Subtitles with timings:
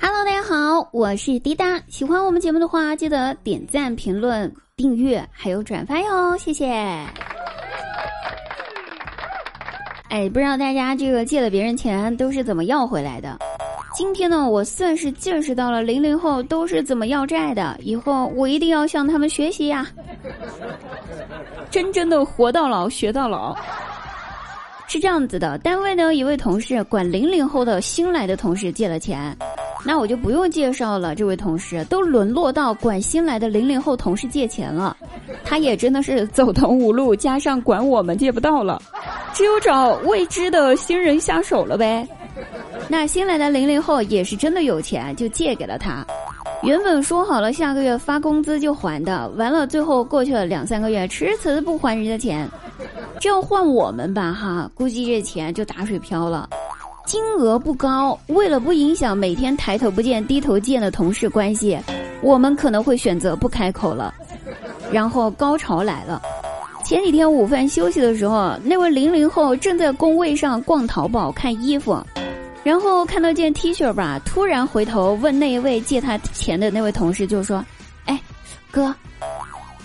[0.00, 1.78] Hello，大家好，我是滴答。
[1.88, 6.66] 喜欢我们节目的话，记得点赞、评论、订阅，还有转发哟，谢谢。
[10.08, 13.38] 哎，不知道大家这个借了别人钱都是怎么要回来的？
[13.94, 17.76] 今天呢，我算是见识到了零零后都是怎么要债的。
[17.80, 19.86] 以后我一定要向他们学习呀！
[21.70, 23.54] 真正的活到老学到老。
[24.94, 29.36] 是这样子的，单位呢一位同事管零零后的新来的同事借了钱，
[29.84, 31.16] 那我就不用介绍了。
[31.16, 34.96] 这位同事都沦落到管新来的零零后同事借钱了，
[35.42, 38.80] 他也真的是走投无路，加上管我们借不到了，
[39.32, 42.06] 只有找未知的新人下手了呗。
[42.88, 46.06] 那新来的零零后也是真的有钱，就借给了他。
[46.62, 52.48] 原本说好了下个月发工资就还的，完了最后过去了两三个月，迟迟不还人家钱。
[53.24, 56.46] 这要换我们吧哈，估计这钱就打水漂了。
[57.06, 61.78] 金额不高，为了不影响每天抬头不见低头见的同事关系，
[62.20, 64.12] 我们可能会选择不开口了。
[64.92, 66.20] 然后高潮来了，
[66.84, 71.98] 前几天午饭休息的时候，那位零零后正在工位上逛淘宝看衣服。
[72.62, 77.64] 然后看到件 T 恤吧，突然回头问那一位借他钱的那位同事，就说
[78.04, 78.20] ：“哎，
[78.70, 78.94] 哥，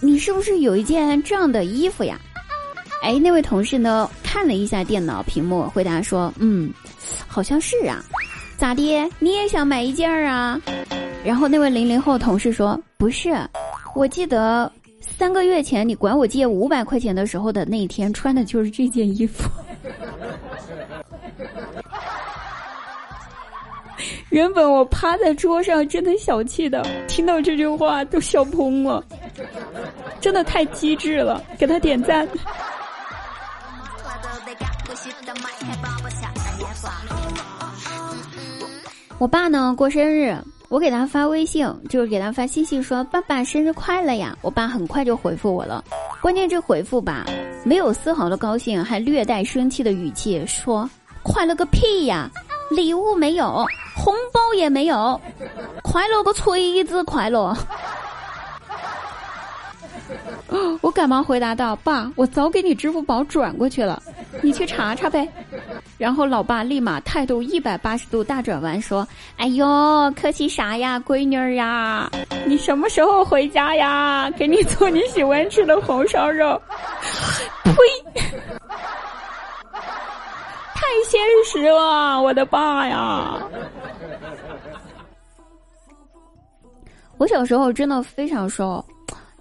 [0.00, 2.18] 你是不是有一件这样的衣服呀？”
[3.02, 6.72] 哎，那位同事呢看了一下电脑屏幕，回答说：“嗯，
[7.26, 8.04] 好像是啊，
[8.56, 9.10] 咋的？
[9.18, 10.60] 你也想买一件儿啊？”
[11.24, 13.36] 然后那位零零后同事说：“不是，
[13.94, 19.48] 我记得三个月前你管我借五百块钱的时候的那一天穿的就是这件衣服。
[24.30, 29.02] ”原本我趴在桌上，真的小气的，听到这句话都笑疯了，
[30.20, 32.28] 真的太机智了，给他点赞。
[39.18, 40.34] 我爸呢过生日，
[40.70, 45.84] 我给他发微信，就是给他发信息说：“爸爸生日快乐呀！”我爸很快就回复我了，
[46.22, 47.26] 关键这回复吧，
[47.62, 50.88] 没有丝毫的高兴，还略带生气的语气说
[51.22, 52.30] ：“快乐个屁呀！”
[52.72, 55.20] 礼物没有，红包也没有，
[55.82, 57.54] 快乐个锤子快乐！
[60.80, 64.02] 我赶忙回答道：“爸，我早给你支付宝转过去了，
[64.42, 65.28] 你去查查呗。”
[65.98, 69.66] 然后老爸立马态度一百八十度大转弯，说：“哎呦，
[70.12, 72.10] 客气啥呀，闺女儿呀，
[72.46, 74.30] 你什么时候回家呀？
[74.38, 76.60] 给你做你喜欢吃的红烧肉。”
[77.64, 77.72] 呸！
[80.74, 83.38] 太现实了，我的爸呀！
[87.18, 88.82] 我小时候真的非常瘦，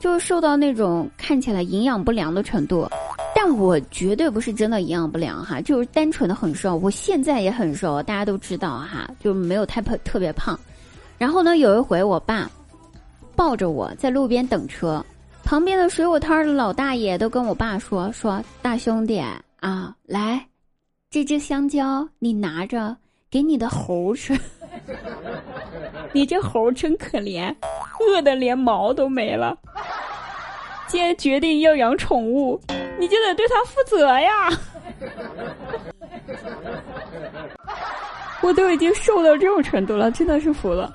[0.00, 2.90] 就是瘦到那种看起来营养不良的程度。
[3.40, 6.74] 但我绝对不是真的营养不良哈，就是单纯的很瘦。
[6.78, 10.58] 我现在也很瘦，大家都知道哈，就没有太胖特别胖。
[11.18, 12.50] 然后呢，有一回我爸
[13.36, 15.00] 抱着我在路边等车，
[15.44, 19.22] 旁边的水果摊的老大爷都跟我爸说：“说大兄弟
[19.60, 20.44] 啊，来。”
[21.08, 22.96] 这只香蕉，你拿着
[23.30, 24.36] 给你的猴吃。
[26.12, 27.54] 你这猴真可怜，
[28.00, 29.56] 饿的连毛都没了。
[30.88, 32.60] 既然决定要养宠物，
[32.98, 34.50] 你就得对他负责呀。
[38.40, 40.94] 我都已经瘦到这种程度了，真的是服了。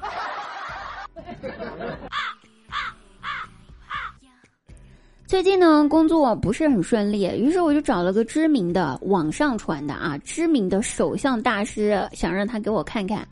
[5.28, 13.28] 最近呢，工作不是很顺利，于是我就找了个知名的网上传的啊，知名的手相大师，想让他给我看看。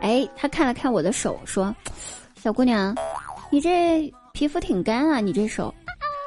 [0.00, 1.74] 哎，他看了看我的手，说
[2.40, 2.94] ：“小姑娘，
[3.50, 5.74] 你这皮肤挺干啊，你这手。”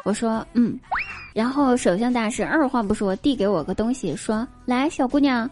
[0.04, 0.78] 我说：“嗯。”
[1.34, 5.50] 然后手相大师二话不说，递给我个东西，说：“来，小姑娘，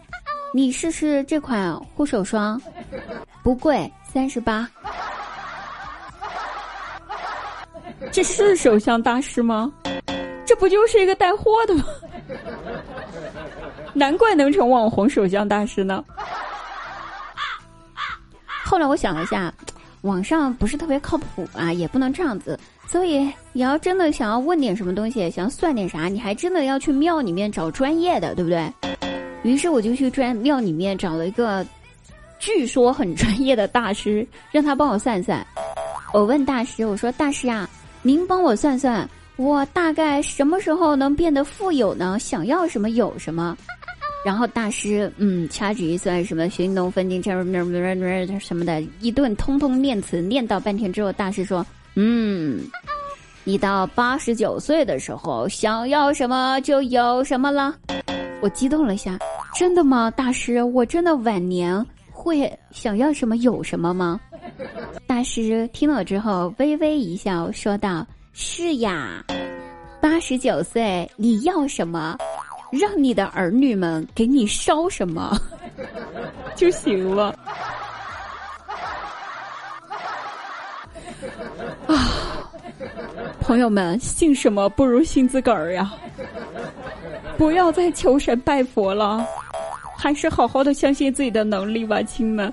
[0.52, 2.60] 你试试这款护手霜，
[3.42, 4.68] 不贵，三十八。
[8.12, 9.72] ”这是手相大师吗？
[10.46, 11.84] 这不就是一个带货的吗？
[13.94, 16.04] 难怪能成网红手相大师呢。
[18.64, 19.52] 后来我想了一下，
[20.02, 22.58] 网上不是特别靠谱啊，也不能这样子。
[22.86, 28.72] 所以你要真的想要问点什么东西，想算点啥，你还真的要去庙里面找专业的，对不对？
[29.42, 31.64] 于是我就去专庙里面找了一个
[32.38, 35.46] 据说很专业的大师，让他帮我算算。
[36.12, 37.68] 我问大师，我说大师啊。
[38.00, 39.06] 您帮我算算，
[39.36, 42.16] 我大概什么时候能变得富有呢？
[42.18, 43.56] 想要什么有什么。
[44.28, 51.64] 然后大师，嗯，掐指一算，什么寻龙分金，什么什么的，一顿通通念词，念到半天之后，大师说
[51.96, 52.60] ：“嗯，
[53.42, 57.74] 你到八十九岁的时候，想要什么就有什么了。”
[58.42, 59.18] 我激动了一下，
[59.56, 60.62] 真的吗，大师？
[60.62, 61.82] 我真的晚年
[62.12, 64.20] 会想要什么有什么吗？
[65.06, 69.24] 大师听了之后微微一笑，说道：“是呀，
[70.02, 72.14] 八十九岁你要什么，
[72.70, 75.36] 让你的儿女们给你烧什么
[76.54, 77.34] 就行了。”
[81.86, 82.50] 啊，
[83.40, 85.90] 朋友们，信什么不如信自个儿呀！
[87.38, 89.24] 不要再求神拜佛了，
[89.96, 92.52] 还是好好的相信自己的能力吧，亲们。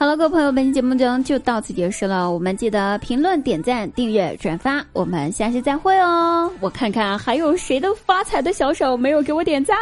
[0.00, 2.32] 好了，各位朋友，本期节目中就到此结束了。
[2.32, 6.50] 我们记得评论、点赞、订阅、转发，我们下期再会哦。
[6.58, 9.76] 我看看还有谁的发财的小手没有给我点赞。